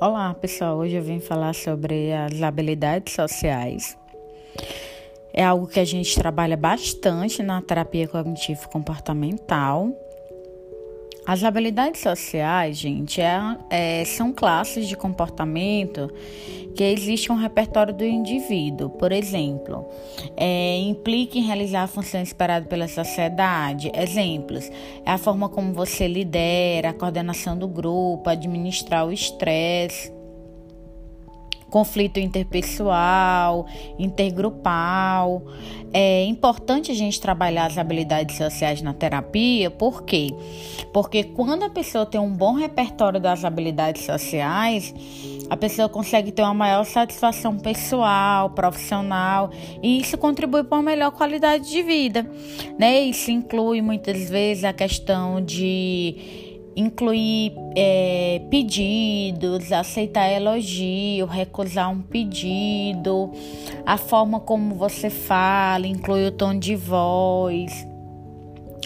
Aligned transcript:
Olá, 0.00 0.34
pessoal. 0.34 0.78
Hoje 0.78 0.96
eu 0.96 1.02
vim 1.02 1.20
falar 1.20 1.54
sobre 1.54 2.12
as 2.12 2.42
habilidades 2.42 3.14
sociais. 3.14 3.96
É 5.32 5.44
algo 5.44 5.68
que 5.68 5.78
a 5.78 5.84
gente 5.84 6.14
trabalha 6.16 6.56
bastante 6.56 7.42
na 7.42 7.62
terapia 7.62 8.08
cognitivo 8.08 8.68
comportamental 8.68 9.92
as 11.26 11.42
habilidades 11.42 12.02
sociais, 12.02 12.76
gente, 12.76 13.20
é, 13.20 13.56
é, 13.70 14.04
são 14.04 14.32
classes 14.32 14.86
de 14.86 14.96
comportamento 14.96 16.10
que 16.76 16.84
existe 16.84 17.32
um 17.32 17.34
repertório 17.34 17.94
do 17.94 18.04
indivíduo. 18.04 18.90
Por 18.90 19.10
exemplo, 19.10 19.86
é, 20.36 20.78
implica 20.80 21.38
em 21.38 21.42
realizar 21.42 21.84
a 21.84 21.86
função 21.86 22.20
esperada 22.20 22.66
pela 22.66 22.88
sociedade. 22.88 23.90
Exemplos: 23.94 24.70
é 25.04 25.12
a 25.12 25.18
forma 25.18 25.48
como 25.48 25.72
você 25.72 26.06
lidera, 26.06 26.90
a 26.90 26.94
coordenação 26.94 27.56
do 27.56 27.68
grupo, 27.68 28.28
administrar 28.28 29.06
o 29.06 29.12
estresse 29.12 30.12
conflito 31.74 32.20
interpessoal, 32.20 33.66
intergrupal. 33.98 35.42
É 35.92 36.24
importante 36.24 36.92
a 36.92 36.94
gente 36.94 37.20
trabalhar 37.20 37.66
as 37.66 37.76
habilidades 37.76 38.36
sociais 38.36 38.80
na 38.80 38.94
terapia, 38.94 39.72
por 39.72 40.04
quê? 40.04 40.28
Porque 40.92 41.24
quando 41.24 41.64
a 41.64 41.68
pessoa 41.68 42.06
tem 42.06 42.20
um 42.20 42.30
bom 42.30 42.52
repertório 42.52 43.18
das 43.20 43.44
habilidades 43.44 44.04
sociais, 44.04 44.94
a 45.50 45.56
pessoa 45.56 45.88
consegue 45.88 46.30
ter 46.30 46.42
uma 46.42 46.54
maior 46.54 46.84
satisfação 46.84 47.58
pessoal, 47.58 48.50
profissional, 48.50 49.50
e 49.82 50.00
isso 50.00 50.16
contribui 50.16 50.62
para 50.62 50.78
uma 50.78 50.84
melhor 50.84 51.10
qualidade 51.10 51.68
de 51.68 51.82
vida, 51.82 52.24
né? 52.78 53.00
Isso 53.00 53.32
inclui 53.32 53.82
muitas 53.82 54.30
vezes 54.30 54.62
a 54.62 54.72
questão 54.72 55.44
de 55.44 56.43
incluir 56.76 57.52
é, 57.76 58.40
pedidos, 58.50 59.72
aceitar 59.72 60.28
elogio, 60.28 61.26
recusar 61.26 61.90
um 61.90 62.00
pedido, 62.02 63.30
a 63.86 63.96
forma 63.96 64.40
como 64.40 64.74
você 64.74 65.10
fala, 65.10 65.86
inclui 65.86 66.26
o 66.26 66.32
tom 66.32 66.58
de 66.58 66.74
voz, 66.74 67.86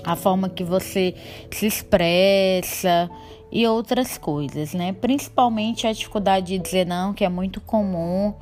a 0.05 0.15
forma 0.17 0.49
que 0.49 0.65
você 0.65 1.15
se 1.51 1.67
expressa 1.67 3.11
e 3.51 3.67
outras 3.67 4.19
coisas, 4.19 4.75
né? 4.75 4.93
Principalmente 4.93 5.87
a 5.87 5.93
dificuldade 5.93 6.49
de 6.49 6.59
dizer 6.59 6.87
não, 6.87 7.15
que 7.15 7.25
é 7.25 7.29
muito 7.29 7.61
comum. 7.61 8.35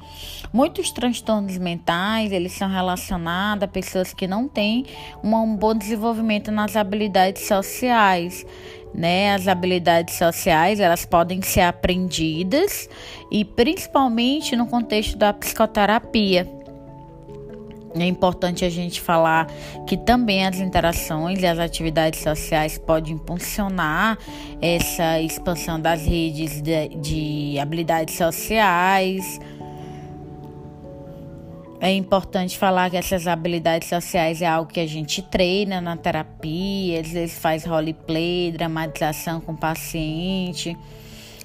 Muitos 0.52 0.90
transtornos 0.90 1.56
mentais, 1.58 2.32
eles 2.32 2.52
são 2.52 2.68
relacionados 2.68 3.62
a 3.62 3.68
pessoas 3.68 4.12
que 4.12 4.26
não 4.26 4.48
têm 4.48 4.84
um 5.22 5.56
bom 5.56 5.74
desenvolvimento 5.74 6.50
nas 6.50 6.76
habilidades 6.76 7.46
sociais 7.46 8.44
né? 8.94 9.34
As 9.34 9.48
habilidades 9.48 10.16
sociais, 10.16 10.80
elas 10.80 11.04
podem 11.04 11.42
ser 11.42 11.62
aprendidas 11.62 12.88
e 13.30 13.44
principalmente 13.44 14.56
no 14.56 14.66
contexto 14.66 15.16
da 15.16 15.32
psicoterapia. 15.32 16.56
É 17.94 18.04
importante 18.04 18.64
a 18.64 18.68
gente 18.68 19.00
falar 19.00 19.46
que 19.86 19.96
também 19.96 20.46
as 20.46 20.60
interações 20.60 21.42
e 21.42 21.46
as 21.46 21.58
atividades 21.58 22.20
sociais 22.20 22.76
podem 22.76 23.14
impulsionar 23.14 24.18
essa 24.60 25.20
expansão 25.20 25.80
das 25.80 26.04
redes 26.04 26.60
de, 26.60 26.88
de 26.88 27.58
habilidades 27.58 28.14
sociais 28.16 29.40
é 31.80 31.92
importante 31.92 32.56
falar 32.56 32.90
que 32.90 32.96
essas 32.96 33.26
habilidades 33.26 33.88
sociais 33.88 34.40
é 34.40 34.46
algo 34.46 34.70
que 34.70 34.80
a 34.80 34.86
gente 34.86 35.20
treina 35.22 35.80
na 35.80 35.96
terapia, 35.96 37.00
às 37.00 37.08
vezes 37.08 37.38
faz 37.38 37.64
roleplay, 37.64 38.50
dramatização 38.52 39.40
com 39.40 39.52
o 39.52 39.56
paciente, 39.56 40.76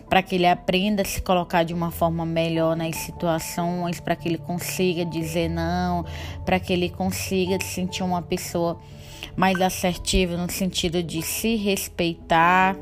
para 0.10 0.22
que 0.22 0.36
ele 0.36 0.48
aprenda 0.48 1.02
a 1.02 1.06
se 1.06 1.22
colocar 1.22 1.64
de 1.64 1.74
uma 1.74 1.92
forma 1.92 2.26
melhor 2.26 2.76
nas 2.76 2.96
situações, 2.98 4.00
para 4.00 4.16
que 4.16 4.28
ele 4.28 4.38
consiga 4.38 5.06
dizer 5.06 5.50
não, 5.50 6.06
para 6.46 6.60
que 6.60 6.72
ele 6.72 6.90
consiga 6.90 7.58
se 7.62 7.68
sentir 7.68 8.04
uma 8.04 8.22
pessoa 8.22 8.80
mais 9.36 9.60
assertiva 9.62 10.36
no 10.38 10.50
sentido 10.50 11.04
de 11.04 11.22
se 11.22 11.56
respeitar 11.56 12.76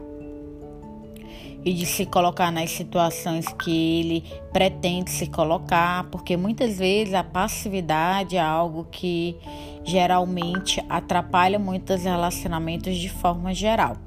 e 1.63 1.73
de 1.73 1.85
se 1.85 2.05
colocar 2.05 2.51
nas 2.51 2.71
situações 2.71 3.45
que 3.53 3.99
ele 3.99 4.23
pretende 4.53 5.11
se 5.11 5.27
colocar, 5.27 6.05
porque 6.05 6.37
muitas 6.37 6.77
vezes 6.77 7.13
a 7.13 7.23
passividade 7.23 8.37
é 8.37 8.41
algo 8.41 8.87
que 8.91 9.35
geralmente 9.83 10.83
atrapalha 10.89 11.59
muitos 11.59 12.03
relacionamentos 12.03 12.95
de 12.95 13.09
forma 13.09 13.53
geral. 13.53 13.97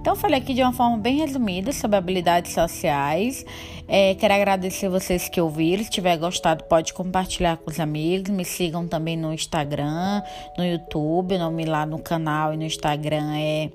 Então, 0.00 0.14
falei 0.16 0.38
aqui 0.38 0.54
de 0.54 0.62
uma 0.62 0.72
forma 0.72 0.96
bem 0.96 1.18
resumida 1.18 1.72
sobre 1.72 1.96
habilidades 1.96 2.52
sociais. 2.52 3.44
É, 3.86 4.14
quero 4.14 4.34
agradecer 4.34 4.88
vocês 4.88 5.28
que 5.28 5.40
ouviram. 5.40 5.82
Se 5.82 5.90
tiver 5.90 6.16
gostado, 6.16 6.64
pode 6.64 6.94
compartilhar 6.94 7.56
com 7.56 7.70
os 7.70 7.80
amigos. 7.80 8.30
Me 8.30 8.44
sigam 8.44 8.86
também 8.86 9.16
no 9.16 9.32
Instagram, 9.32 10.22
no 10.56 10.64
YouTube. 10.64 11.34
O 11.34 11.38
nome 11.38 11.64
lá 11.64 11.84
no 11.84 11.98
canal 11.98 12.54
e 12.54 12.56
no 12.56 12.64
Instagram 12.64 13.36
é 13.36 13.70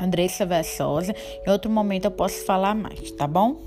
Andressa 0.00 0.44
Versosa. 0.46 1.14
Em 1.46 1.50
outro 1.50 1.70
momento 1.70 2.06
eu 2.06 2.10
posso 2.10 2.44
falar 2.44 2.74
mais, 2.74 3.10
tá 3.12 3.26
bom? 3.26 3.60